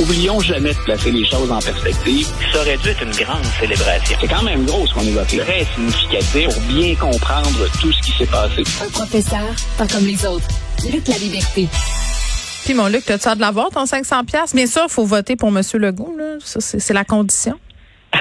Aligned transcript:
oublions 0.00 0.40
jamais 0.40 0.72
de 0.72 0.78
placer 0.84 1.10
les 1.10 1.24
choses 1.24 1.50
en 1.52 1.60
perspective. 1.60 2.26
Ça 2.52 2.60
aurait 2.60 2.76
dû 2.78 2.88
être 2.88 3.02
une 3.02 3.10
grande 3.10 3.44
célébration. 3.58 4.16
C'est 4.20 4.28
quand 4.28 4.42
même 4.42 4.64
gros 4.64 4.86
ce 4.86 4.94
qu'on 4.94 5.02
évoque 5.02 5.32
là. 5.32 5.44
Très 5.44 5.64
significatif 5.64 6.44
pour 6.54 6.62
bien 6.74 6.94
comprendre 6.94 7.66
tout 7.80 7.92
ce 7.92 8.00
qui 8.02 8.12
s'est 8.12 8.30
passé. 8.30 8.62
Un 8.84 8.90
professeur, 8.90 9.48
pas 9.76 9.86
comme 9.86 10.06
les 10.06 10.24
autres. 10.26 10.46
Luc 10.90 11.06
la 11.08 11.18
liberté. 11.18 11.68
Puis 12.64 12.74
mon 12.74 12.88
Luc, 12.88 13.04
t'as-tu 13.04 13.28
hâte 13.28 13.36
de 13.36 13.42
l'avoir, 13.42 13.70
ton 13.70 13.86
500 13.86 14.24
pièces 14.24 14.54
Bien 14.54 14.66
sûr, 14.66 14.82
il 14.88 14.92
faut 14.92 15.04
voter 15.04 15.36
pour 15.36 15.48
M. 15.48 15.60
Legault. 15.74 16.14
Là. 16.16 16.36
Ça, 16.40 16.60
c'est, 16.60 16.78
c'est 16.78 16.94
la 16.94 17.04
condition. 17.04 17.58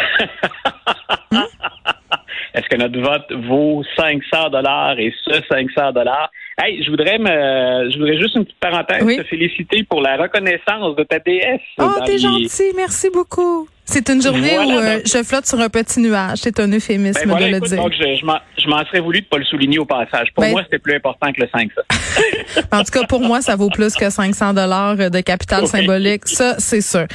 Est-ce 2.54 2.68
que 2.68 2.76
notre 2.78 3.00
vote 3.00 3.32
vaut 3.48 3.84
500 3.96 4.50
dollars 4.50 4.98
et 4.98 5.14
ce 5.24 5.42
500 5.50 5.92
dollars? 5.94 6.30
Hey, 6.62 6.84
je 6.84 6.90
voudrais 6.90 7.18
me, 7.18 7.90
je 7.90 7.98
voudrais 7.98 8.20
juste 8.20 8.36
une 8.36 8.44
petite 8.44 8.60
parenthèse 8.60 9.02
Oui. 9.04 9.16
te 9.18 9.24
féliciter 9.24 9.84
pour 9.90 10.02
la 10.02 10.18
reconnaissance 10.18 10.96
de 10.98 11.04
ta 11.04 11.20
DS. 11.20 11.60
Oh, 11.80 11.90
t'es 12.06 12.14
les- 12.14 12.18
gentil. 12.20 12.74
Merci 12.76 13.10
beaucoup. 13.14 13.68
C'est 13.86 14.08
une 14.12 14.22
journée 14.22 14.52
Voilà, 14.54 14.76
où 14.76 14.78
euh, 14.78 15.00
je 15.04 15.24
flotte 15.24 15.48
sur 15.48 15.60
un 15.60 15.70
petit 15.70 16.00
nuage. 16.00 16.38
C'est 16.44 16.60
un 16.60 16.72
euphémisme 16.72 17.22
Ben 17.24 17.28
voilà, 17.30 17.48
de 17.48 17.54
le 17.54 17.60
dire. 17.62 17.82
donc 17.82 17.92
je, 18.00 18.20
je 18.20 18.24
m'en, 18.68 18.86
serais 18.86 19.00
voulu 19.00 19.22
de 19.22 19.26
pas 19.26 19.40
le 19.40 19.46
souligner 19.46 19.80
au 19.80 19.86
passage. 19.86 20.28
Pour 20.36 20.44
Ben- 20.44 20.52
moi, 20.52 20.62
c'était 20.64 20.78
plus 20.78 20.94
important 20.94 21.32
que 21.32 21.42
le 21.42 21.48
500. 21.52 21.70
En 22.72 22.84
tout 22.84 22.92
cas, 22.92 23.04
pour 23.08 23.22
moi, 23.22 23.42
ça 23.42 23.56
vaut 23.56 23.70
plus 23.70 23.96
que 23.96 24.10
500 24.10 24.54
dollars 24.54 24.96
de 24.96 25.22
capital 25.22 25.66
symbolique. 25.66 26.28
Ça, 26.28 26.56
c'est 26.60 26.82
sûr. 26.82 27.06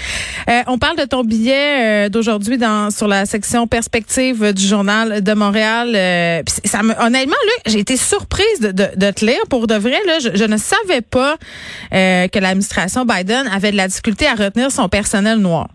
Euh, 0.49 0.61
on 0.67 0.79
parle 0.79 0.97
de 0.97 1.05
ton 1.05 1.23
billet 1.23 2.07
euh, 2.07 2.09
d'aujourd'hui 2.09 2.59
dans 2.59 2.91
sur 2.91 3.07
la 3.09 3.25
section 3.27 3.67
perspective 3.69 4.53
du 4.53 4.63
journal 4.67 5.23
de 5.23 5.33
Montréal. 5.35 5.93
Euh, 5.95 6.43
ça 6.65 6.83
me, 6.83 6.93
honnêtement, 7.01 7.37
là, 7.47 7.53
j'ai 7.73 7.79
été 7.81 7.97
surprise 7.97 8.61
de, 8.61 8.73
de, 8.73 8.87
de 8.97 9.11
te 9.13 9.25
lire. 9.25 9.34
Pour 9.49 9.67
de 9.67 9.75
vrai, 9.75 9.99
je, 10.21 10.45
ne 10.45 10.57
savais 10.57 11.03
pas 11.03 11.37
euh, 11.93 12.29
que 12.29 12.39
l'administration 12.39 13.05
Biden 13.05 13.47
avait 13.53 13.73
de 13.73 13.77
la 13.77 13.89
difficulté 13.89 14.27
à 14.27 14.35
retenir 14.35 14.71
son 14.71 14.89
personnel 14.89 15.39
noir. 15.39 15.69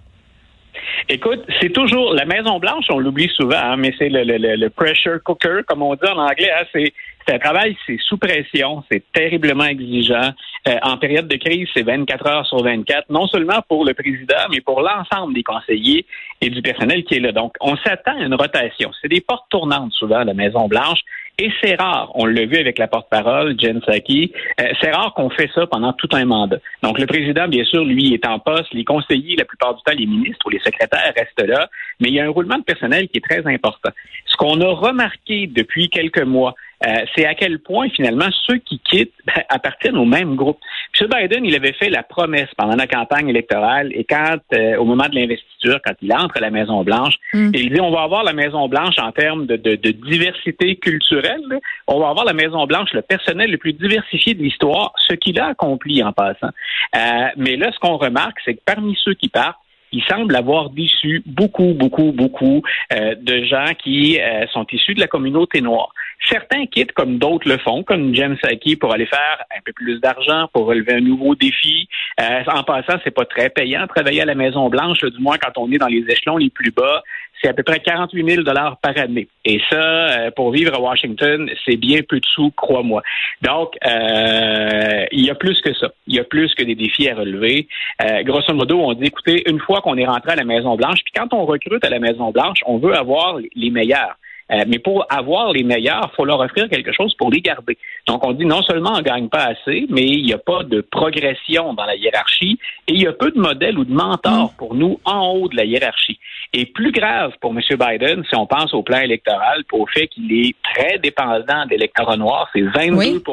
Écoute, 1.08 1.42
c'est 1.60 1.72
toujours 1.72 2.14
la 2.14 2.26
Maison 2.26 2.60
Blanche, 2.60 2.86
on 2.90 3.00
l'oublie 3.00 3.30
souvent, 3.36 3.58
hein, 3.58 3.78
mais 3.78 3.94
c'est 3.98 4.10
le, 4.10 4.68
pressure 4.70 5.22
cooker, 5.24 5.62
comme 5.68 5.82
on 5.82 5.96
dit 5.96 6.08
en 6.08 6.18
anglais. 6.18 6.52
hein, 6.52 6.66
c'est 6.74 6.94
un 7.34 7.40
travail, 7.40 7.76
c'est 7.86 7.98
sous 8.00 8.18
pression, 8.18 8.84
c'est 8.92 9.04
terriblement 9.14 9.66
exigeant. 9.66 10.32
Euh, 10.68 10.76
en 10.84 10.98
période 10.98 11.28
de 11.28 11.36
crise, 11.36 11.68
c'est 11.74 11.84
24 11.84 12.28
heures 12.28 12.46
sur 12.46 12.64
24, 12.64 13.10
non 13.10 13.28
seulement 13.28 13.62
pour 13.68 13.86
le 13.86 13.94
président, 13.94 14.48
mais 14.52 14.62
pour 14.62 14.82
l'ensemble 14.82 15.34
des 15.34 15.44
conseillers 15.44 16.06
et 16.42 16.50
du 16.50 16.62
personnel 16.62 17.04
qui 17.04 17.16
est 17.16 17.20
là. 17.20 17.32
Donc, 17.32 17.54
on 17.62 17.76
s'attend 17.78 18.20
à 18.20 18.26
une 18.26 18.36
rotation. 18.36 18.92
C'est 19.02 19.08
des 19.08 19.22
portes 19.22 19.46
tournantes 19.50 19.94
souvent 19.94 20.24
la 20.24 20.34
Maison 20.34 20.68
Blanche. 20.68 21.00
Et 21.42 21.54
c'est 21.64 21.76
rare, 21.76 22.12
on 22.16 22.26
l'a 22.26 22.46
vu 22.46 22.58
avec 22.58 22.78
la 22.78 22.90
porte-parole, 22.90 23.56
Jen 23.58 23.80
Psaki, 23.80 24.34
euh, 24.60 24.74
c'est 24.82 24.92
rare 24.92 25.14
qu'on 25.14 25.30
fait 25.30 25.50
ça 25.56 25.66
pendant 25.68 25.94
tout 25.94 26.10
un 26.12 26.26
mandat. 26.26 26.58
Donc 26.84 27.00
le 27.00 27.06
président, 27.06 27.48
bien 27.48 27.64
sûr, 27.64 27.86
lui 27.86 28.14
est 28.14 28.28
en 28.28 28.40
poste, 28.40 28.74
les 28.74 28.84
conseillers, 28.84 29.38
la 29.38 29.46
plupart 29.46 29.74
du 29.74 29.82
temps, 29.84 29.94
les 29.98 30.06
ministres 30.06 30.46
ou 30.46 30.50
les 30.50 30.60
secrétaires 30.60 31.14
restent 31.16 31.48
là, 31.48 31.70
mais 32.02 32.10
il 32.10 32.16
y 32.16 32.20
a 32.20 32.26
un 32.26 32.30
roulement 32.30 32.58
de 32.58 32.64
personnel 32.64 33.08
qui 33.08 33.20
est 33.20 33.26
très 33.26 33.48
important. 33.48 33.90
Ce 34.26 34.36
qu'on 34.36 34.60
a 34.60 34.68
remarqué 34.68 35.48
depuis 35.48 35.88
quelques 35.88 36.24
mois, 36.24 36.56
euh, 36.86 37.06
c'est 37.16 37.26
à 37.26 37.34
quel 37.36 37.60
point 37.60 37.90
finalement 37.90 38.28
ceux 38.48 38.58
qui 38.58 38.80
quittent 38.80 39.14
ben, 39.26 39.44
appartiennent 39.50 39.98
au 39.98 40.06
même 40.06 40.36
groupe. 40.36 40.60
M. 41.00 41.08
Biden, 41.08 41.46
il 41.46 41.56
avait 41.56 41.74
fait 41.74 41.90
la 41.90 42.04
promesse 42.04 42.50
pendant 42.58 42.76
la 42.76 42.88
campagne 42.88 43.30
électorale 43.30 43.92
et 43.94 44.04
quand, 44.06 44.38
euh, 44.54 44.78
au 44.78 44.86
moment 44.86 45.08
de 45.10 45.16
l'investiture, 45.16 45.80
quand 45.86 45.94
il 46.02 46.12
entre 46.14 46.38
à 46.38 46.40
la 46.42 46.50
Maison 46.52 46.84
Blanche, 46.84 47.16
Mm. 47.34 47.52
il 47.54 47.74
dit 47.74 47.82
on 47.82 47.92
va 47.92 48.02
avoir 48.02 48.24
la 48.24 48.34
Maison 48.34 48.68
Blanche 48.68 48.96
en 49.00 49.12
termes 49.12 49.46
de, 49.46 49.56
de- 49.56 49.76
de 49.76 49.92
diversité 49.92 50.76
culturelle. 50.78 51.42
là. 51.50 51.58
On 51.88 52.00
va 52.00 52.10
avoir 52.10 52.26
la 52.26 52.34
Maison 52.34 52.66
Blanche, 52.66 52.90
le 52.94 53.02
personnel 53.02 53.52
le 53.52 53.58
plus 53.58 53.74
diversifié 53.74 54.34
de 54.34 54.42
l'histoire, 54.44 54.94
ce 55.08 55.14
qu'il 55.16 55.40
a 55.40 55.48
accompli 55.48 56.02
en 56.04 56.12
passant. 56.14 56.50
Euh, 56.96 57.00
mais 57.38 57.56
là, 57.56 57.72
ce 57.74 57.80
qu'on 57.80 57.98
remarque, 57.98 58.38
c'est 58.46 58.56
que 58.56 58.62
parmi 58.66 58.98
ceux 59.04 59.14
qui 59.14 59.28
partent, 59.30 59.58
il 59.92 60.04
semble 60.04 60.36
avoir 60.36 60.70
déçu 60.70 61.24
beaucoup, 61.26 61.74
beaucoup, 61.74 62.12
beaucoup 62.12 62.62
euh, 62.94 63.16
de 63.16 63.44
gens 63.46 63.74
qui 63.84 64.20
euh, 64.22 64.46
sont 64.54 64.66
issus 64.72 64.94
de 64.94 65.00
la 65.00 65.08
communauté 65.08 65.62
noire. 65.62 65.90
Certains 66.28 66.66
quittent 66.66 66.92
comme 66.92 67.18
d'autres 67.18 67.48
le 67.48 67.58
font, 67.58 67.84
comme 67.84 68.14
Jen 68.14 68.36
Psaki 68.38 68.76
pour 68.76 68.92
aller 68.94 69.06
faire 69.06 69.44
un 69.52 69.62
peu 69.64 69.72
plus 69.74 70.00
d'argent, 70.00 70.48
pour 70.54 70.66
relever 70.66 70.94
un 70.94 71.02
nouveau 71.02 71.36
défi. 71.36 71.88
Euh, 72.20 72.44
en 72.48 72.64
passant, 72.64 73.00
c'est 73.04 73.14
pas 73.14 73.26
très 73.26 73.50
payant 73.50 73.88
travailler 73.88 74.22
à 74.22 74.26
la 74.26 74.36
Maison 74.36 74.70
Blanche, 74.70 75.00
du 75.04 75.22
moins 75.22 75.38
quand 75.38 75.58
on 75.58 75.72
est 75.72 75.78
dans 75.78 75.88
les 75.88 76.04
échelons 76.10 76.38
les 76.38 76.50
plus 76.50 76.72
bas. 76.72 77.04
C'est 77.42 77.48
à 77.48 77.54
peu 77.54 77.64
près 77.64 77.80
48 77.80 78.30
000 78.32 78.44
dollars 78.44 78.78
par 78.78 78.98
année. 78.98 79.30
Et 79.46 79.62
ça, 79.70 79.78
euh, 79.78 80.32
pour 80.32 80.52
vivre 80.52 80.76
à 80.76 80.82
Washington, 80.82 81.50
c'est 81.66 81.78
bien 81.78 82.02
peu 82.08 82.20
de 82.20 82.26
sous, 82.26 82.52
crois-moi. 82.52 83.02
Donc, 83.42 83.76
euh, 83.88 85.06
il 85.12 85.26
y 85.26 85.30
a 85.30 85.36
plus 85.36 85.62
que 85.62 85.74
ça. 85.74 85.90
Il 86.08 86.16
y 86.16 86.20
a 86.20 86.26
plus 86.26 86.54
que 86.54 86.64
des 86.64 86.76
défis 86.76 87.10
à 87.10 87.16
relever. 87.16 87.68
Euh, 88.02 88.24
grosso 88.24 88.54
modo, 88.54 88.80
on 88.82 88.94
dit, 88.94 89.06
écoutez, 89.06 89.50
une 89.50 89.60
fois 89.60 89.82
qu'on 89.82 89.98
est 89.98 90.06
rentré 90.06 90.34
à 90.34 90.36
la 90.36 90.44
Maison 90.44 90.76
Blanche, 90.76 91.00
puis 91.04 91.14
quand 91.16 91.34
on 91.34 91.46
recrute 91.46 91.84
à 91.86 91.90
la 91.90 92.00
Maison 92.00 92.32
Blanche, 92.32 92.60
on 92.66 92.78
veut 92.78 92.96
avoir 92.96 93.38
les 93.56 93.70
meilleurs. 93.70 94.18
Euh, 94.52 94.64
mais 94.68 94.80
pour 94.80 95.06
avoir 95.10 95.54
les 95.54 95.64
meilleurs, 95.64 96.10
il 96.12 96.16
faut 96.16 96.26
leur 96.26 96.40
offrir 96.40 96.68
quelque 96.70 96.92
chose 96.92 97.14
pour 97.16 97.30
les 97.32 97.40
garder. 97.42 97.78
Donc, 98.08 98.26
on 98.26 98.32
dit 98.34 98.46
non 98.46 98.62
seulement 98.64 98.94
on 98.94 98.98
ne 98.98 99.02
gagne 99.04 99.30
pas 99.30 99.46
assez, 99.54 99.86
mais 99.90 100.04
il 100.08 100.24
n'y 100.26 100.34
a 100.34 100.38
pas 100.40 100.64
de 100.64 100.82
progression 100.82 101.74
dans 101.74 101.86
la 101.86 101.96
hiérarchie 101.96 102.58
et 102.88 102.94
il 102.94 103.02
y 103.02 103.08
a 103.08 103.14
peu 103.14 103.30
de 103.32 103.40
modèles 103.40 103.78
ou 103.78 103.86
de 103.86 103.94
mentors 103.94 104.54
pour 104.58 104.74
nous 104.76 105.00
en 105.06 105.28
haut 105.34 105.48
de 105.50 105.56
la 105.56 105.66
hiérarchie. 105.66 106.20
Et 106.54 106.66
plus 106.66 106.92
grave 106.92 107.34
pour 107.42 107.52
M. 107.52 107.60
Biden, 107.70 108.24
si 108.28 108.36
on 108.36 108.48
pense 108.48 108.74
au 108.74 108.82
plan 108.82 109.00
électoral, 109.00 109.64
pour 109.70 109.82
au 109.82 109.88
fait 109.88 110.08
qu'il 110.08 110.32
est 110.34 110.56
très 110.64 110.98
dépendant 110.98 111.66
d'électorat 111.70 112.18
noir, 112.18 112.50
c'est 112.54 112.62
22 112.62 112.98
Oui. 112.98 113.24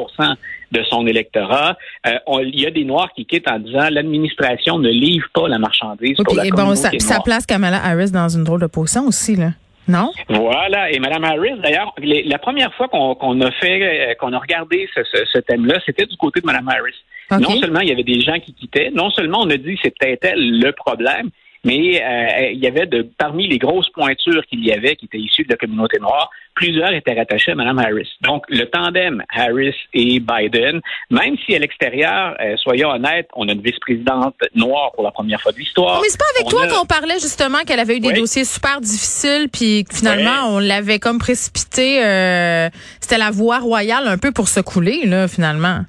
de 0.71 0.83
son 0.89 1.07
électorat. 1.07 1.77
Euh, 2.05 2.11
on- 2.27 2.39
il 2.39 2.59
y 2.59 2.65
a 2.67 2.71
des 2.71 2.83
Noirs 2.83 3.09
qui 3.15 3.25
quittent 3.25 3.49
en 3.49 3.57
disant 3.57 3.87
l'administration 3.89 4.77
ne 4.79 4.89
livre 4.89 5.25
pas 5.33 5.47
la 5.47 5.57
marchandise 5.57 6.17
pour 6.23 6.35
la 6.35 6.45
et 6.45 6.51
bon, 6.51 6.75
ça, 6.75 6.91
ça 6.99 7.19
place 7.21 7.45
Kamala 7.45 7.83
Harris 7.83 8.11
dans 8.11 8.27
une 8.29 8.43
drôle 8.43 8.61
de 8.61 8.67
position 8.67 9.07
aussi, 9.07 9.35
là. 9.35 9.51
Non? 9.87 10.11
Voilà. 10.29 10.91
Et 10.91 10.99
Mme 10.99 11.23
Harris, 11.23 11.59
d'ailleurs, 11.63 11.93
la 12.01 12.37
première 12.39 12.73
fois 12.73 12.87
qu'on 12.89 13.41
a 13.41 13.51
fait, 13.51 13.81
euh, 14.11 14.13
qu'on 14.15 14.33
a 14.33 14.39
regardé 14.39 14.89
ce, 14.93 15.03
ce- 15.03 15.25
ce 15.31 15.37
thème-là, 15.39 15.79
c'était 15.85 16.05
du 16.05 16.17
côté 16.17 16.41
de 16.41 16.45
Mme 16.45 16.67
Harris. 16.67 16.95
Non 17.41 17.49
seulement 17.61 17.79
il 17.81 17.89
y 17.89 17.91
avait 17.91 18.03
des 18.03 18.21
gens 18.21 18.39
qui 18.39 18.53
quittaient, 18.53 18.89
non 18.93 19.09
seulement 19.09 19.39
on 19.41 19.49
a 19.49 19.57
dit 19.57 19.75
que 19.75 19.81
c'était 19.83 20.17
elle 20.21 20.59
le 20.61 20.71
problème, 20.71 21.29
mais 21.67 22.01
euh, 22.03 22.49
il 22.53 22.59
y 22.59 22.67
avait 22.67 22.85
de 22.95 22.99
parmi 23.17 23.47
les 23.47 23.59
grosses 23.65 23.89
pointures 23.89 24.43
qu'il 24.49 24.63
y 24.65 24.71
avait 24.71 24.95
qui 24.95 25.05
étaient 25.05 25.19
issues 25.19 25.43
de 25.43 25.51
la 25.51 25.57
communauté 25.57 25.97
noire, 25.99 26.29
plusieurs 26.55 26.91
étaient 26.93 27.13
rattachés 27.13 27.51
à 27.51 27.55
Mme 27.55 27.77
Harris. 27.79 28.09
Donc 28.21 28.43
le 28.49 28.65
tandem 28.65 29.15
Harris 29.41 29.75
et 29.93 30.19
Biden, 30.19 30.81
même 31.11 31.35
si 31.45 31.55
à 31.55 31.59
l'extérieur, 31.59 32.35
euh, 32.39 32.55
soyons 32.57 32.89
honnêtes, 32.89 33.27
on 33.35 33.47
a 33.47 33.51
une 33.51 33.61
vice-présidente 33.61 34.35
noire 34.55 34.91
pour 34.95 35.03
la 35.03 35.11
première 35.11 35.39
fois 35.41 35.51
de 35.51 35.57
l'histoire. 35.59 35.99
Mais 36.01 36.09
c'est 36.09 36.17
pas 36.19 36.25
avec 36.35 36.47
On 36.47 36.49
toi 36.49 36.63
a- 36.63 36.67
qu'on 36.69 36.85
parlait 36.85 37.19
justement 37.19 37.59
qu'elle 37.67 37.79
avait 37.79 37.97
eu 37.97 37.99
des 37.99 38.13
Oui. 38.13 38.19
dossiers 38.21 38.45
super 38.45 38.81
difficiles, 38.81 39.47
puis 39.51 39.85
finalement 39.91 40.47
on 40.55 40.59
l'avait 40.59 40.99
comme 40.99 41.19
précipité. 41.19 42.03
euh, 42.03 42.69
C'était 43.01 43.17
la 43.19 43.31
voie 43.31 43.59
royale 43.59 44.07
un 44.07 44.17
peu 44.17 44.31
pour 44.31 44.47
se 44.47 44.59
couler, 44.61 45.05
là, 45.05 45.27
finalement. 45.27 45.81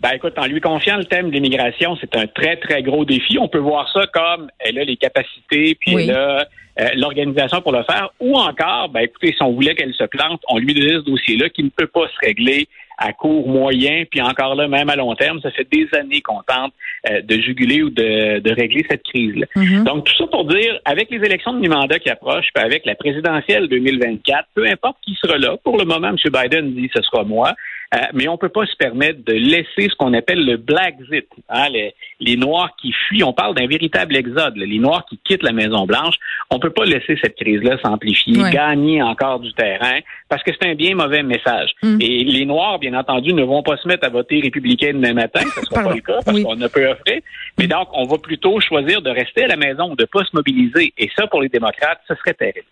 Ben 0.00 0.10
écoute, 0.12 0.34
en 0.38 0.46
lui 0.46 0.60
confiant 0.60 0.96
le 0.98 1.04
thème 1.04 1.28
de 1.28 1.34
l'immigration, 1.34 1.96
c'est 2.00 2.14
un 2.16 2.26
très, 2.26 2.56
très 2.56 2.82
gros 2.82 3.04
défi. 3.04 3.38
On 3.38 3.48
peut 3.48 3.58
voir 3.58 3.90
ça 3.92 4.06
comme 4.12 4.48
elle 4.60 4.78
a 4.78 4.84
les 4.84 4.96
capacités, 4.96 5.74
puis 5.74 5.94
Oui. 5.94 6.02
elle 6.08 6.16
a 6.16 6.46
euh, 6.80 6.88
l'organisation 6.96 7.60
pour 7.60 7.72
le 7.72 7.82
faire. 7.84 8.10
Ou 8.20 8.36
encore, 8.36 8.88
ben 8.90 9.00
écoutez, 9.00 9.32
si 9.32 9.42
on 9.42 9.52
voulait 9.52 9.74
qu'elle 9.74 9.94
se 9.94 10.04
plante, 10.04 10.42
on 10.48 10.58
lui 10.58 10.74
donnait 10.74 10.96
ce 10.96 11.04
dossier-là 11.10 11.48
qui 11.48 11.62
ne 11.62 11.70
peut 11.70 11.86
pas 11.86 12.06
se 12.08 12.26
régler 12.26 12.68
à 12.98 13.12
court, 13.12 13.46
moyen, 13.46 14.04
puis 14.10 14.20
encore 14.22 14.54
là, 14.54 14.68
même 14.68 14.88
à 14.88 14.96
long 14.96 15.14
terme. 15.14 15.40
Ça 15.42 15.50
fait 15.50 15.68
des 15.70 15.86
années 15.92 16.20
qu'on 16.22 16.42
tente 16.42 16.72
euh, 17.10 17.20
de 17.22 17.40
juguler 17.40 17.82
ou 17.82 17.90
de, 17.90 18.38
de 18.38 18.54
régler 18.54 18.86
cette 18.88 19.02
crise-là. 19.02 19.46
Mhm. 19.54 19.84
Donc, 19.84 20.04
tout 20.04 20.16
ça 20.16 20.26
pour 20.28 20.46
dire, 20.46 20.80
avec 20.84 21.10
les 21.10 21.18
élections 21.18 21.52
de 21.52 21.58
mi-mandat 21.58 21.98
qui 21.98 22.10
approchent, 22.10 22.48
puis 22.54 22.64
avec 22.64 22.86
la 22.86 22.94
présidentielle 22.94 23.68
2024, 23.68 24.48
peu 24.54 24.66
importe 24.66 24.96
qui 25.02 25.14
sera 25.22 25.36
là, 25.36 25.56
pour 25.62 25.76
le 25.78 25.84
moment, 25.84 26.08
M. 26.08 26.16
Biden 26.24 26.74
dit 26.74 26.90
ce 26.94 27.02
sera 27.02 27.24
moi, 27.24 27.54
euh, 27.94 27.98
mais 28.14 28.26
on 28.28 28.32
ne 28.32 28.38
peut 28.38 28.48
pas 28.48 28.66
se 28.66 28.74
permettre 28.76 29.24
de 29.24 29.32
laisser 29.32 29.88
ce 29.88 29.94
qu'on 29.96 30.12
appelle 30.12 30.44
le 30.44 30.56
Blackzit, 30.56 31.28
hein, 31.48 31.68
les, 31.68 31.94
les 32.18 32.36
Noirs 32.36 32.74
qui 32.80 32.92
fuient. 32.92 33.22
On 33.22 33.32
parle 33.32 33.54
d'un 33.54 33.66
véritable 33.66 34.16
exode, 34.16 34.56
là, 34.56 34.66
les 34.66 34.78
Noirs 34.78 35.04
qui 35.08 35.20
quittent 35.22 35.44
la 35.44 35.52
Maison-Blanche. 35.52 36.16
On 36.50 36.58
peut 36.68 36.72
pas 36.74 36.84
laisser 36.84 37.16
cette 37.22 37.36
crise-là 37.36 37.76
s'amplifier, 37.82 38.36
Ouais. 38.42 38.50
gagner 38.50 39.02
encore 39.02 39.40
du 39.40 39.52
terrain, 39.54 39.98
parce 40.28 40.42
que 40.42 40.50
c'est 40.52 40.68
un 40.68 40.74
bien 40.74 40.94
mauvais 40.94 41.22
message. 41.22 41.70
Mm. 41.82 41.98
Et 42.00 42.24
les 42.24 42.44
Noirs, 42.46 42.78
bien 42.78 42.94
entendu, 42.94 43.32
ne 43.32 43.42
vont 43.44 43.62
pas 43.62 43.76
se 43.76 43.86
mettre 43.86 44.06
à 44.06 44.10
voter 44.10 44.40
républicain 44.40 44.92
demain 44.94 45.14
matin, 45.14 45.40
ce 45.54 45.60
ne 45.60 45.64
sera 45.66 45.74
Pardon. 45.82 45.88
pas 45.90 45.94
le 45.94 46.00
cas, 46.00 46.18
parce 46.24 46.36
Oui. 46.36 46.42
qu'on 46.44 46.56
ne 46.56 46.66
peut 46.68 46.86
offrir. 46.86 47.20
Mais 47.58 47.66
donc, 47.66 47.88
on 47.92 48.04
va 48.04 48.18
plutôt 48.18 48.58
choisir 48.60 49.02
de 49.02 49.10
rester 49.10 49.44
à 49.44 49.48
la 49.48 49.56
maison 49.56 49.90
ou 49.92 49.96
de 49.96 50.02
ne 50.02 50.06
pas 50.06 50.24
se 50.24 50.34
mobiliser. 50.34 50.92
Et 50.98 51.08
ça, 51.16 51.26
pour 51.26 51.42
les 51.42 51.48
démocrates, 51.48 52.00
ce 52.08 52.14
serait 52.16 52.34
terrible. 52.34 52.66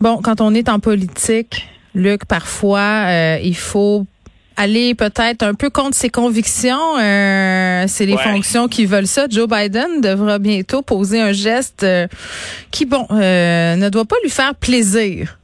Bon, 0.00 0.18
quand 0.22 0.40
on 0.40 0.54
est 0.54 0.68
en 0.68 0.78
politique, 0.78 1.66
Luc, 1.94 2.26
parfois, 2.26 3.06
euh, 3.08 3.38
il 3.42 3.56
faut 3.56 4.04
aller 4.56 4.94
peut-être 4.94 5.42
un 5.42 5.54
peu 5.54 5.70
contre 5.70 5.94
ses 5.96 6.08
convictions. 6.10 6.98
Euh, 6.98 7.84
c'est 7.88 8.06
les 8.06 8.14
Ouais. 8.14 8.22
fonctions 8.22 8.68
qui 8.68 8.86
veulent 8.86 9.06
ça. 9.06 9.26
Joe 9.28 9.48
Biden 9.48 10.00
devra 10.00 10.38
bientôt 10.38 10.82
poser 10.82 11.20
un 11.20 11.32
geste 11.32 11.82
euh, 11.82 12.06
qui, 12.70 12.86
bon, 12.86 13.06
euh, 13.10 13.76
ne 13.76 13.88
doit 13.88 14.04
pas 14.04 14.16
lui 14.22 14.30
faire 14.30 14.54
plaisir. 14.54 15.38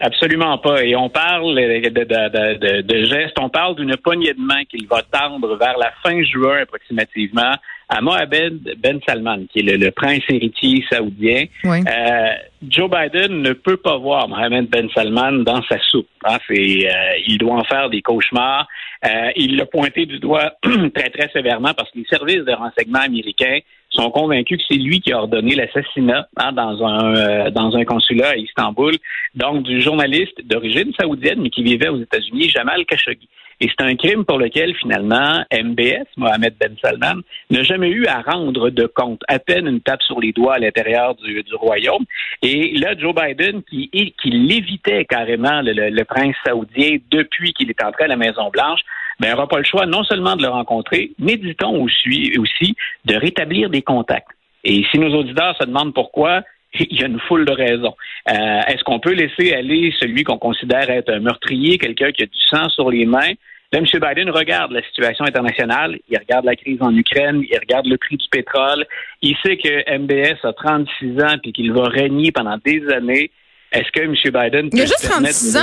Absolument 0.00 0.58
pas. 0.58 0.84
Et 0.84 0.94
on 0.96 1.08
parle 1.08 1.54
de, 1.54 1.88
de, 1.88 2.04
de, 2.04 2.58
de- 2.58 2.82
de 2.82 3.04
gestes, 3.06 3.36
on 3.40 3.48
parle 3.48 3.76
d'une 3.76 3.96
poignée 3.96 4.34
de 4.34 4.40
main 4.40 4.64
qu'il 4.68 4.86
va 4.86 5.02
tendre 5.02 5.56
vers 5.56 5.78
la 5.78 5.92
fin 6.02 6.22
juin 6.24 6.62
approximativement 6.62 7.54
à 7.88 8.00
Mohamed 8.00 8.76
Ben 8.78 9.00
Salman, 9.06 9.46
qui 9.52 9.60
est 9.60 9.76
le, 9.76 9.90
prince 9.90 10.22
héritier 10.28 10.84
saoudien. 10.90 11.44
Oui. 11.64 11.78
Euh, 11.86 12.32
Joe 12.68 12.90
Biden 12.90 13.42
ne 13.42 13.52
peut 13.52 13.76
pas 13.76 13.98
voir 13.98 14.28
Mohamed 14.28 14.68
Ben 14.68 14.88
Salman 14.94 15.32
dans 15.44 15.62
sa 15.64 15.78
soupe. 15.90 16.08
Hein. 16.24 16.38
C'est, 16.48 16.88
euh, 16.88 17.18
il 17.26 17.38
doit 17.38 17.54
en 17.54 17.64
faire 17.64 17.90
des 17.90 18.02
cauchemars. 18.02 18.66
Euh, 19.04 19.30
il 19.36 19.56
l'a 19.56 19.66
pointé 19.66 20.06
du 20.06 20.18
doigt 20.18 20.52
très, 20.94 21.10
très 21.10 21.28
sévèrement 21.32 21.74
parce 21.74 21.90
que 21.90 21.98
les 21.98 22.06
services 22.06 22.44
de 22.44 22.52
renseignement 22.52 23.00
américains 23.00 23.58
sont 23.90 24.10
convaincus 24.10 24.58
que 24.58 24.64
c'est 24.68 24.80
lui 24.80 25.00
qui 25.00 25.12
a 25.12 25.18
ordonné 25.18 25.54
l'assassinat 25.54 26.26
hein, 26.36 26.52
dans 26.52 26.84
un 26.84 27.14
euh, 27.14 27.50
dans 27.50 27.76
un 27.76 27.84
consulat 27.84 28.30
à 28.30 28.36
Istanbul, 28.36 28.94
donc 29.34 29.62
du 29.62 29.80
journaliste 29.80 30.44
d'origine 30.44 30.92
saoudienne 30.98 31.40
mais 31.42 31.50
qui 31.50 31.62
vivait 31.62 31.88
aux 31.88 32.00
États-Unis, 32.00 32.48
Jamal 32.48 32.84
Khashoggi. 32.86 33.28
Et 33.60 33.68
c'est 33.68 33.84
un 33.84 33.94
crime 33.96 34.24
pour 34.24 34.38
lequel, 34.38 34.74
finalement, 34.74 35.44
MBS, 35.52 36.06
Mohamed 36.16 36.54
Ben 36.58 36.74
Salman, 36.82 37.20
n'a 37.50 37.62
jamais 37.62 37.90
eu 37.90 38.06
à 38.06 38.20
rendre 38.22 38.70
de 38.70 38.86
compte. 38.86 39.22
À 39.28 39.38
peine 39.38 39.66
une 39.66 39.80
tape 39.80 40.02
sur 40.02 40.20
les 40.20 40.32
doigts 40.32 40.54
à 40.54 40.58
l'intérieur 40.58 41.14
du, 41.14 41.42
du, 41.42 41.54
royaume. 41.54 42.04
Et 42.42 42.76
là, 42.78 42.96
Joe 42.96 43.14
Biden, 43.14 43.62
qui, 43.62 43.88
qui 43.90 44.30
l'évitait 44.30 45.04
carrément, 45.04 45.62
le, 45.62 45.72
le, 45.72 46.04
prince 46.04 46.36
saoudien, 46.44 46.98
depuis 47.10 47.52
qu'il 47.52 47.70
est 47.70 47.82
entré 47.82 48.04
à 48.04 48.08
la 48.08 48.16
Maison-Blanche, 48.16 48.80
ben, 49.20 49.30
n'aura 49.30 49.46
pas 49.46 49.58
le 49.58 49.64
choix 49.64 49.86
non 49.86 50.02
seulement 50.04 50.36
de 50.36 50.42
le 50.42 50.48
rencontrer, 50.48 51.12
mais 51.18 51.36
dit-on 51.36 51.82
aussi, 51.82 52.32
aussi 52.38 52.74
de 53.04 53.14
rétablir 53.14 53.70
des 53.70 53.82
contacts. 53.82 54.28
Et 54.64 54.84
si 54.90 54.98
nos 54.98 55.14
auditeurs 55.14 55.56
se 55.60 55.66
demandent 55.66 55.94
pourquoi, 55.94 56.42
il 56.90 57.00
y 57.00 57.02
a 57.02 57.06
une 57.06 57.20
foule 57.20 57.44
de 57.44 57.52
raisons. 57.52 57.94
Euh, 58.30 58.60
est-ce 58.68 58.82
qu'on 58.84 59.00
peut 59.00 59.12
laisser 59.12 59.52
aller 59.52 59.94
celui 60.00 60.24
qu'on 60.24 60.38
considère 60.38 60.90
être 60.90 61.10
un 61.10 61.20
meurtrier, 61.20 61.78
quelqu'un 61.78 62.10
qui 62.12 62.22
a 62.22 62.26
du 62.26 62.40
sang 62.50 62.68
sur 62.68 62.90
les 62.90 63.06
mains? 63.06 63.32
Là, 63.72 63.80
M. 63.80 63.86
Biden 63.86 64.30
regarde 64.30 64.72
la 64.72 64.82
situation 64.82 65.24
internationale, 65.24 65.98
il 66.08 66.18
regarde 66.18 66.44
la 66.44 66.54
crise 66.54 66.78
en 66.80 66.94
Ukraine, 66.94 67.42
il 67.48 67.58
regarde 67.58 67.86
le 67.86 67.96
prix 67.96 68.16
du 68.16 68.26
pétrole, 68.30 68.86
il 69.20 69.36
sait 69.44 69.56
que 69.56 69.98
MBS 69.98 70.38
a 70.44 70.52
36 70.52 71.20
ans 71.20 71.36
et 71.42 71.52
qu'il 71.52 71.72
va 71.72 71.84
régner 71.84 72.30
pendant 72.30 72.56
des 72.64 72.86
années. 72.92 73.30
Est-ce 73.72 73.90
que 73.90 74.02
M. 74.02 74.14
Biden 74.14 74.70
peut 74.70 74.76
Il 74.76 74.82
a 74.82 74.86
juste 74.86 75.08
36 75.08 75.56
ans? 75.56 75.60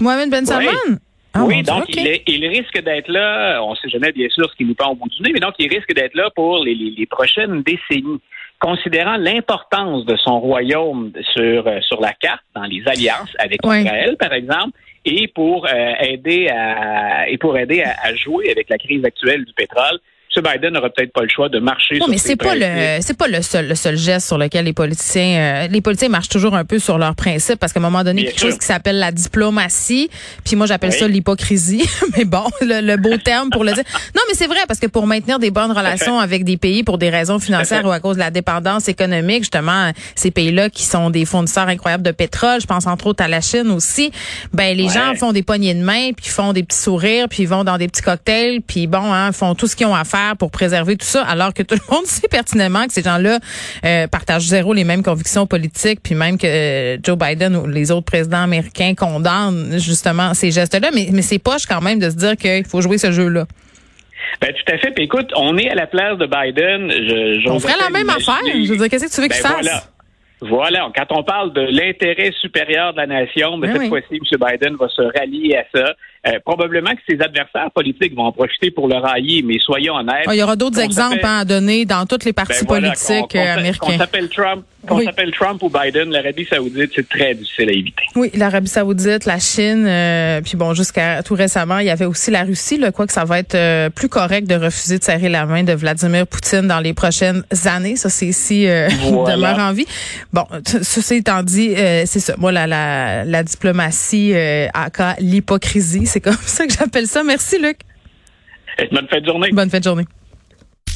Mohamed 0.00 0.30
Ben 0.30 0.44
Salman? 0.44 0.70
Ah, 1.32 1.44
oui, 1.44 1.62
donc 1.62 1.84
il, 1.88 2.46
risque 2.46 2.82
d'être 2.82 3.08
là, 3.08 3.62
on 3.62 3.72
ne 3.72 3.76
sait 3.76 3.90
jamais 3.90 4.10
bien 4.10 4.28
sûr 4.30 4.50
ce 4.50 4.56
qui 4.56 4.64
nous 4.64 4.74
prend 4.74 4.92
au 4.92 4.94
bout 4.94 5.08
du 5.08 5.22
nez, 5.22 5.32
mais 5.34 5.40
donc 5.40 5.54
il 5.58 5.68
risque 5.68 5.94
d'être 5.94 6.14
là 6.14 6.30
pour 6.34 6.64
les 6.64 7.06
prochaines 7.10 7.62
décennies 7.62 8.20
considérant 8.60 9.16
l'importance 9.16 10.04
de 10.04 10.16
son 10.16 10.40
royaume 10.40 11.12
sur, 11.34 11.66
euh, 11.66 11.80
sur 11.82 12.00
la 12.00 12.12
carte, 12.12 12.42
dans 12.54 12.64
les 12.64 12.82
alliances 12.86 13.34
avec 13.38 13.60
Israël, 13.64 14.16
par 14.18 14.32
exemple, 14.32 14.78
et 15.04 15.28
pour 15.28 15.66
euh, 15.66 15.92
aider 16.00 16.48
à 16.48 17.28
et 17.28 17.38
pour 17.38 17.56
aider 17.56 17.82
à, 17.82 18.14
jouer 18.14 18.50
avec 18.50 18.68
la 18.68 18.78
crise 18.78 19.04
actuelle 19.04 19.44
du 19.44 19.52
pétrole, 19.52 19.98
Biden 20.40 20.72
n'aura 20.72 20.90
peut-être 20.90 21.12
pas 21.12 21.22
le 21.22 21.28
choix 21.28 21.48
de 21.48 21.58
marcher. 21.58 21.98
Non, 21.98 22.06
mais 22.08 22.18
c'est 22.18 22.36
pas 22.36 22.54
le 22.54 23.00
c'est 23.00 23.16
pas 23.16 23.28
le 23.28 23.42
seul 23.42 23.68
le 23.68 23.74
seul 23.74 23.96
geste 23.96 24.26
sur 24.26 24.38
lequel 24.38 24.64
les 24.64 24.72
politiciens 24.72 25.38
euh, 25.38 25.68
les 25.68 25.80
politiciens 25.80 26.08
marchent 26.08 26.28
toujours 26.28 26.54
un 26.54 26.64
peu 26.64 26.78
sur 26.78 26.98
leurs 26.98 27.14
principes 27.14 27.58
parce 27.58 27.72
qu'à 27.72 27.80
un 27.80 27.82
moment 27.82 28.04
donné 28.04 28.24
quelque 28.24 28.40
chose 28.40 28.58
qui 28.58 28.66
s'appelle 28.66 28.98
la 28.98 29.12
diplomatie, 29.12 30.10
puis 30.44 30.56
moi 30.56 30.66
j'appelle 30.66 30.92
ça 30.92 31.08
l'hypocrisie, 31.08 31.84
mais 32.16 32.24
bon 32.24 32.44
le, 32.60 32.96
beau 32.96 33.16
terme 33.18 33.50
pour 33.50 33.64
le 33.64 33.72
dire. 33.72 33.84
Non, 34.14 34.22
mais 34.28 34.34
c'est 34.34 34.46
vrai 34.46 34.60
parce 34.66 34.80
que 34.80 34.86
pour 34.86 35.06
maintenir 35.06 35.38
des 35.38 35.50
bonnes 35.50 35.72
relations 35.72 36.18
avec 36.18 36.44
des 36.44 36.56
pays 36.56 36.82
pour 36.82 36.96
des 36.96 37.10
raisons 37.10 37.38
financières 37.38 37.84
ou 37.84 37.90
à 37.90 38.00
cause 38.00 38.16
de 38.16 38.20
la 38.20 38.30
dépendance 38.30 38.88
économique, 38.88 39.40
justement 39.40 39.92
ces 40.14 40.30
pays-là 40.30 40.70
qui 40.70 40.84
sont 40.84 41.10
des 41.10 41.24
fournisseurs 41.24 41.68
incroyables 41.68 42.02
de 42.02 42.12
pétrole, 42.12 42.60
je 42.60 42.66
pense 42.66 42.86
entre 42.86 43.08
autres 43.08 43.22
à 43.22 43.28
la 43.28 43.40
Chine 43.40 43.70
aussi, 43.70 44.10
ben 44.52 44.76
les 44.76 44.88
gens 44.88 45.14
font 45.16 45.32
des 45.32 45.42
poignées 45.42 45.74
de 45.74 45.82
main 45.82 46.12
puis 46.12 46.28
font 46.28 46.52
des 46.52 46.62
petits 46.62 46.78
sourires 46.78 47.28
puis 47.28 47.46
vont 47.46 47.64
dans 47.64 47.78
des 47.78 47.88
petits 47.88 48.02
cocktails 48.02 48.60
puis 48.62 48.86
bon 48.86 49.12
hein, 49.12 49.32
font 49.32 49.54
tout 49.54 49.66
ce 49.66 49.76
qu'ils 49.76 49.86
ont 49.86 49.94
à 49.94 50.04
faire 50.04 50.25
pour 50.34 50.50
préserver 50.50 50.96
tout 50.96 51.06
ça, 51.06 51.22
alors 51.22 51.54
que 51.54 51.62
tout 51.62 51.74
le 51.74 51.94
monde 51.94 52.04
sait 52.06 52.28
pertinemment 52.28 52.86
que 52.86 52.92
ces 52.92 53.02
gens-là 53.02 53.38
euh, 53.84 54.06
partagent 54.08 54.46
zéro 54.46 54.72
les 54.72 54.84
mêmes 54.84 55.02
convictions 55.02 55.46
politiques, 55.46 56.00
puis 56.02 56.14
même 56.14 56.38
que 56.38 56.46
euh, 56.46 56.98
Joe 57.02 57.16
Biden 57.16 57.56
ou 57.56 57.66
les 57.66 57.90
autres 57.90 58.06
présidents 58.06 58.42
américains 58.42 58.94
condamnent 58.94 59.78
justement 59.78 60.34
ces 60.34 60.50
gestes-là. 60.50 60.90
Mais, 60.94 61.08
mais 61.12 61.22
c'est 61.22 61.38
poche 61.38 61.66
quand 61.66 61.80
même 61.80 61.98
de 61.98 62.10
se 62.10 62.16
dire 62.16 62.36
qu'il 62.36 62.64
faut 62.64 62.80
jouer 62.80 62.98
ce 62.98 63.12
jeu-là. 63.12 63.46
Ben, 64.40 64.52
tout 64.52 64.72
à 64.72 64.78
fait. 64.78 64.90
Puis 64.90 65.04
écoute, 65.04 65.30
on 65.36 65.56
est 65.56 65.70
à 65.70 65.74
la 65.74 65.86
place 65.86 66.18
de 66.18 66.26
Biden. 66.26 66.90
Je, 66.90 67.48
on 67.48 67.60
ferait 67.60 67.78
la 67.80 67.90
même 67.90 68.10
affaire. 68.10 68.40
Je 68.44 68.70
veux 68.70 68.76
dire, 68.76 68.88
qu'est-ce 68.88 69.06
que 69.06 69.14
tu 69.14 69.20
veux 69.20 69.28
qu'il 69.28 69.42
ben, 69.42 69.48
fasse? 69.48 69.90
Voilà. 70.40 70.90
Quand 70.94 71.16
on 71.16 71.22
parle 71.22 71.52
de 71.54 71.62
l'intérêt 71.62 72.30
supérieur 72.40 72.92
de 72.92 72.98
la 72.98 73.06
nation, 73.06 73.56
ben, 73.58 73.72
ben 73.72 73.80
cette 73.80 73.88
fois-ci, 73.88 74.14
M. 74.16 74.38
Biden 74.38 74.76
va 74.76 74.88
se 74.88 75.02
rallier 75.18 75.56
à 75.56 75.64
ça. 75.74 75.94
Euh, 76.26 76.40
probablement 76.44 76.90
que 76.90 77.00
ses 77.08 77.20
adversaires 77.22 77.70
politiques 77.72 78.16
vont 78.16 78.24
en 78.24 78.32
profiter 78.32 78.72
pour 78.72 78.88
le 78.88 78.96
railler, 78.96 79.42
mais 79.42 79.58
soyons 79.60 79.94
honnêtes. 79.94 80.24
Ah, 80.26 80.34
il 80.34 80.38
y 80.38 80.42
aura 80.42 80.56
d'autres 80.56 80.80
exemples 80.80 81.20
hein, 81.22 81.40
à 81.40 81.44
donner 81.44 81.84
dans 81.84 82.04
toutes 82.04 82.24
les 82.24 82.32
partis 82.32 82.64
ben 82.64 82.80
politiques 82.80 83.36
euh, 83.36 83.54
américains. 83.54 83.78
Qu'on 83.86 83.98
s'appelle 83.98 84.28
Trump, 84.28 84.64
qu'on 84.88 85.02
s'appelle 85.02 85.30
Trump 85.30 85.62
ou 85.62 85.70
Biden, 85.70 86.10
l'Arabie 86.10 86.44
Saoudite, 86.44 86.90
c'est 86.96 87.08
très 87.08 87.34
difficile 87.34 87.68
à 87.68 87.72
éviter. 87.72 88.02
Oui, 88.16 88.30
l'Arabie 88.34 88.66
Saoudite, 88.66 89.24
la 89.24 89.38
Chine, 89.38 89.84
euh, 89.86 90.40
puis 90.40 90.56
bon, 90.56 90.74
jusqu'à 90.74 91.22
tout 91.22 91.34
récemment, 91.34 91.78
il 91.78 91.86
y 91.86 91.90
avait 91.90 92.06
aussi 92.06 92.32
la 92.32 92.42
Russie. 92.42 92.78
Là, 92.78 92.90
quoi 92.90 93.06
que 93.06 93.12
ça 93.12 93.24
va 93.24 93.38
être 93.38 93.88
plus 93.90 94.08
correct 94.08 94.48
de 94.48 94.56
refuser 94.56 94.98
de 94.98 95.04
serrer 95.04 95.28
la 95.28 95.46
main 95.46 95.62
de 95.62 95.74
Vladimir 95.74 96.26
Poutine 96.26 96.66
dans 96.66 96.80
les 96.80 96.94
prochaines 96.94 97.44
années. 97.66 97.94
Ça, 97.94 98.10
c'est 98.10 98.26
ici 98.26 98.66
voilà. 99.12 99.36
demeure 99.36 99.58
en 99.60 99.72
vie. 99.72 99.86
Bon, 100.32 100.44
ceci 100.64 101.16
étant 101.16 101.44
dit, 101.44 101.74
c'est 101.76 102.20
ça. 102.20 102.34
Moi, 102.38 102.50
la, 102.50 102.66
la, 102.66 103.24
la 103.24 103.42
diplomatie, 103.44 104.34
aka 104.74 105.14
l'hypocrisie 105.20 106.06
c'est 106.16 106.20
comme 106.22 106.34
ça 106.46 106.66
que 106.66 106.72
j'appelle 106.72 107.06
ça. 107.06 107.22
Merci, 107.22 107.58
Luc. 107.58 107.78
bonne 108.90 109.06
fin 109.08 109.20
de 109.20 109.26
journée. 109.26 109.50
Bonne 109.52 109.68
fin 109.68 109.78
de 109.78 109.84
journée. 109.84 110.04